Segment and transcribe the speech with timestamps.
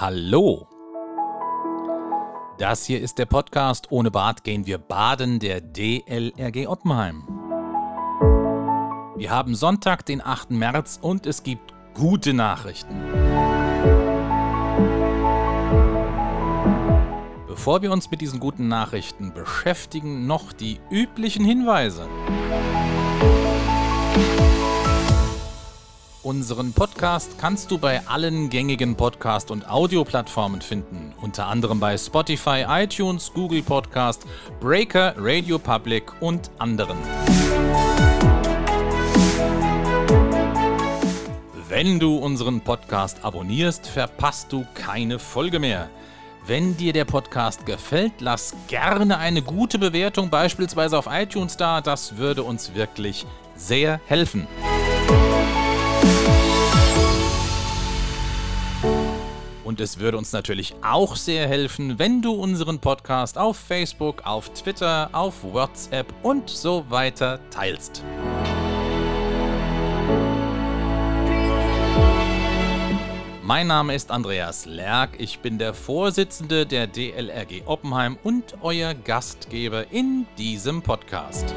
[0.00, 0.68] Hallo!
[2.56, 7.24] Das hier ist der Podcast Ohne Bad gehen wir baden der DLRG Oppenheim.
[9.16, 10.52] Wir haben Sonntag, den 8.
[10.52, 12.94] März und es gibt gute Nachrichten.
[17.48, 22.06] Bevor wir uns mit diesen guten Nachrichten beschäftigen, noch die üblichen Hinweise.
[26.28, 32.66] Unseren Podcast kannst du bei allen gängigen Podcast- und Audioplattformen finden, unter anderem bei Spotify,
[32.68, 34.26] iTunes, Google Podcast,
[34.60, 36.98] Breaker, Radio Public und anderen.
[41.70, 45.88] Wenn du unseren Podcast abonnierst, verpasst du keine Folge mehr.
[46.46, 52.18] Wenn dir der Podcast gefällt, lass gerne eine gute Bewertung beispielsweise auf iTunes da, das
[52.18, 53.24] würde uns wirklich
[53.56, 54.46] sehr helfen.
[59.68, 64.48] Und es würde uns natürlich auch sehr helfen, wenn du unseren Podcast auf Facebook, auf
[64.54, 68.02] Twitter, auf WhatsApp und so weiter teilst.
[73.42, 79.92] Mein Name ist Andreas Lerck, ich bin der Vorsitzende der DLRG Oppenheim und euer Gastgeber
[79.92, 81.54] in diesem Podcast.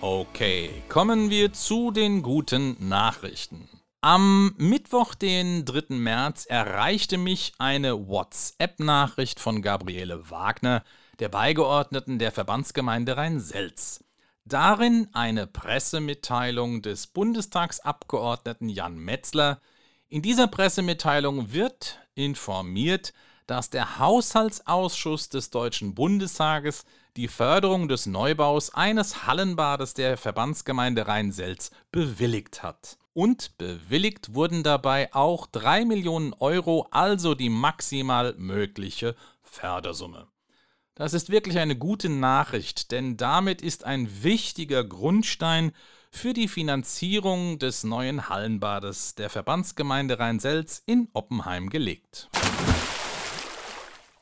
[0.00, 3.68] Okay, kommen wir zu den guten Nachrichten.
[4.02, 5.94] Am Mittwoch, den 3.
[5.96, 10.84] März, erreichte mich eine WhatsApp-Nachricht von Gabriele Wagner,
[11.18, 14.02] der Beigeordneten der Verbandsgemeinde Rhein-Selz.
[14.46, 19.60] Darin eine Pressemitteilung des Bundestagsabgeordneten Jan Metzler.
[20.08, 23.12] In dieser Pressemitteilung wird informiert,
[23.46, 26.86] dass der Haushaltsausschuss des Deutschen Bundestages
[27.18, 32.96] die Förderung des Neubaus eines Hallenbades der Verbandsgemeinde Rhein-Selz bewilligt hat.
[33.12, 40.28] Und bewilligt wurden dabei auch 3 Millionen Euro, also die maximal mögliche Fördersumme.
[40.94, 45.72] Das ist wirklich eine gute Nachricht, denn damit ist ein wichtiger Grundstein
[46.10, 52.28] für die Finanzierung des neuen Hallenbades der Verbandsgemeinde Rhein-Selz in Oppenheim gelegt.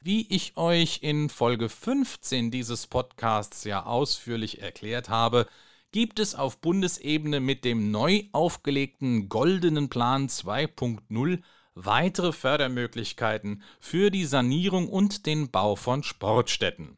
[0.00, 5.46] Wie ich euch in Folge 15 dieses Podcasts ja ausführlich erklärt habe,
[5.94, 11.40] gibt es auf Bundesebene mit dem neu aufgelegten Goldenen Plan 2.0
[11.76, 16.96] weitere Fördermöglichkeiten für die Sanierung und den Bau von Sportstätten.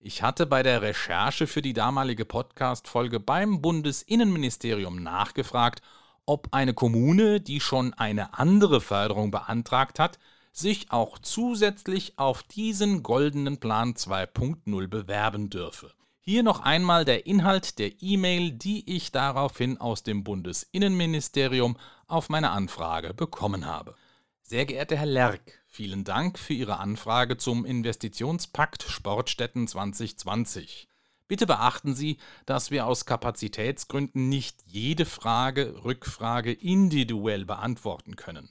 [0.00, 5.80] Ich hatte bei der Recherche für die damalige Podcast-Folge beim Bundesinnenministerium nachgefragt,
[6.26, 10.18] ob eine Kommune, die schon eine andere Förderung beantragt hat,
[10.50, 15.92] sich auch zusätzlich auf diesen goldenen Plan 2.0 bewerben dürfe.
[16.24, 22.50] Hier noch einmal der Inhalt der E-Mail, die ich daraufhin aus dem Bundesinnenministerium auf meine
[22.50, 23.96] Anfrage bekommen habe.
[24.40, 30.86] Sehr geehrter Herr Lerck, vielen Dank für Ihre Anfrage zum Investitionspakt Sportstätten 2020.
[31.26, 38.48] Bitte beachten Sie, dass wir aus Kapazitätsgründen nicht jede Frage, Rückfrage individuell beantworten können.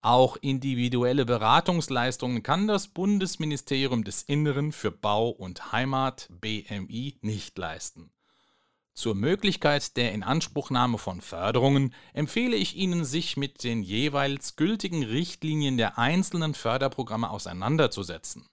[0.00, 8.12] Auch individuelle Beratungsleistungen kann das Bundesministerium des Inneren für Bau und Heimat BMI nicht leisten.
[8.94, 15.76] Zur Möglichkeit der Inanspruchnahme von Förderungen empfehle ich Ihnen, sich mit den jeweils gültigen Richtlinien
[15.76, 18.48] der einzelnen Förderprogramme auseinanderzusetzen.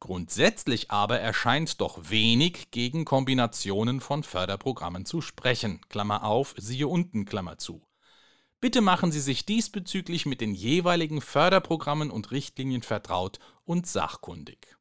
[0.00, 5.80] Grundsätzlich aber erscheint doch wenig gegen Kombinationen von Förderprogrammen zu sprechen.
[5.90, 7.82] Klammer auf, siehe unten, Klammer zu.
[8.60, 14.76] Bitte machen Sie sich diesbezüglich mit den jeweiligen Förderprogrammen und Richtlinien vertraut und sachkundig.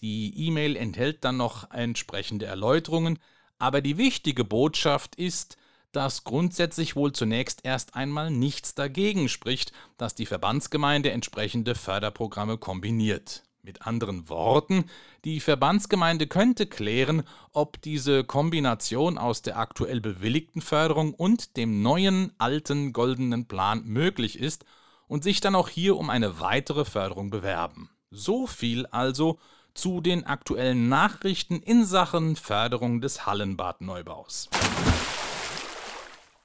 [0.00, 3.18] Die E-Mail enthält dann noch entsprechende Erläuterungen,
[3.58, 5.58] aber die wichtige Botschaft ist,
[5.92, 13.42] dass grundsätzlich wohl zunächst erst einmal nichts dagegen spricht, dass die Verbandsgemeinde entsprechende Förderprogramme kombiniert.
[13.62, 14.86] Mit anderen Worten,
[15.26, 22.32] die Verbandsgemeinde könnte klären, ob diese Kombination aus der aktuell bewilligten Förderung und dem neuen
[22.38, 24.64] alten goldenen Plan möglich ist
[25.08, 27.90] und sich dann auch hier um eine weitere Förderung bewerben.
[28.10, 29.38] So viel also
[29.74, 34.48] zu den aktuellen Nachrichten in Sachen Förderung des Hallenbadneubaus.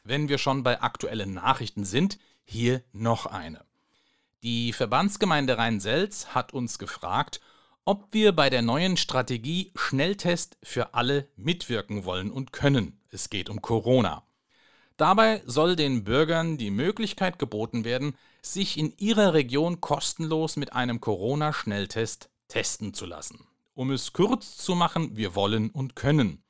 [0.04, 3.64] Wenn wir schon bei aktuellen Nachrichten sind, hier noch eine.
[4.46, 7.42] Die Verbandsgemeinde Rhein-Selz hat uns gefragt,
[7.84, 13.02] ob wir bei der neuen Strategie Schnelltest für alle mitwirken wollen und können.
[13.10, 14.22] Es geht um Corona.
[14.98, 21.02] Dabei soll den Bürgern die Möglichkeit geboten werden, sich in ihrer Region kostenlos mit einem
[21.02, 23.48] Corona-Schnelltest testen zu lassen.
[23.74, 26.44] Um es kurz zu machen, wir wollen und können.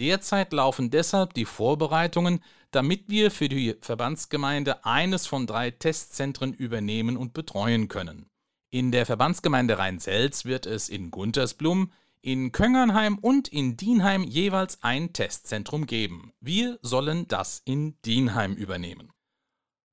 [0.00, 7.18] Derzeit laufen deshalb die Vorbereitungen, damit wir für die Verbandsgemeinde eines von drei Testzentren übernehmen
[7.18, 8.30] und betreuen können.
[8.70, 11.92] In der Verbandsgemeinde Rhein-Selz wird es in Guntersblum,
[12.22, 16.32] in Köngernheim und in Dienheim jeweils ein Testzentrum geben.
[16.40, 19.12] Wir sollen das in Dienheim übernehmen.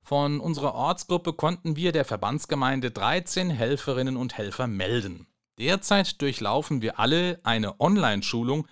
[0.04, 5.28] Von unserer Ortsgruppe konnten wir der Verbandsgemeinde 13 Helferinnen und Helfer melden.
[5.60, 8.68] Derzeit durchlaufen wir alle eine Online-Schulung,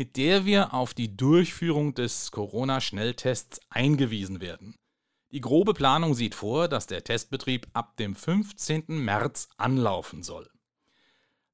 [0.00, 4.78] mit der wir auf die Durchführung des Corona-Schnelltests eingewiesen werden.
[5.30, 8.84] Die grobe Planung sieht vor, dass der Testbetrieb ab dem 15.
[8.88, 10.48] März anlaufen soll.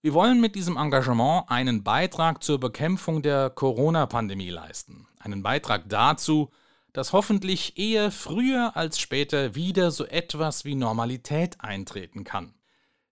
[0.00, 5.08] Wir wollen mit diesem Engagement einen Beitrag zur Bekämpfung der Corona-Pandemie leisten.
[5.18, 6.52] Einen Beitrag dazu,
[6.92, 12.54] dass hoffentlich eher früher als später wieder so etwas wie Normalität eintreten kann.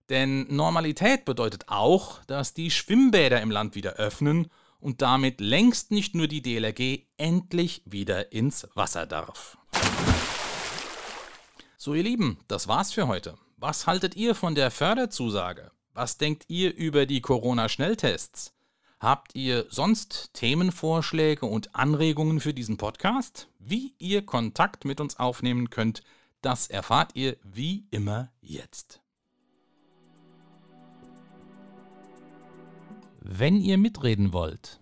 [0.07, 4.47] Denn Normalität bedeutet auch, dass die Schwimmbäder im Land wieder öffnen
[4.85, 9.57] und damit längst nicht nur die DLRG endlich wieder ins Wasser darf.
[11.75, 13.35] So ihr Lieben, das war's für heute.
[13.57, 15.71] Was haltet ihr von der Förderzusage?
[15.95, 18.53] Was denkt ihr über die Corona-Schnelltests?
[18.99, 23.47] Habt ihr sonst Themenvorschläge und Anregungen für diesen Podcast?
[23.57, 26.03] Wie ihr Kontakt mit uns aufnehmen könnt,
[26.43, 29.01] das erfahrt ihr wie immer jetzt.
[33.27, 34.79] Wenn ihr mitreden wollt,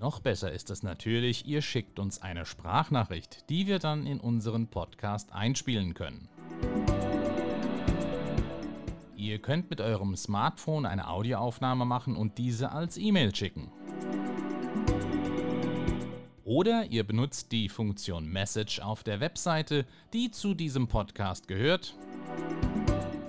[0.00, 4.66] Noch besser ist es natürlich, ihr schickt uns eine Sprachnachricht, die wir dann in unseren
[4.68, 6.26] Podcast einspielen können.
[9.14, 13.70] Ihr könnt mit eurem Smartphone eine Audioaufnahme machen und diese als E-Mail schicken.
[16.44, 21.94] Oder ihr benutzt die Funktion Message auf der Webseite, die zu diesem Podcast gehört.